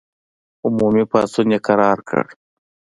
[0.65, 2.25] عمومي پاڅون یې کرار کړ.